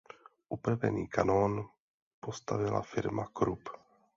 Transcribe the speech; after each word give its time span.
Upravený 0.49 1.07
kanón 1.07 1.69
postavila 2.19 2.81
firma 2.81 3.27
Krupp. 3.31 3.69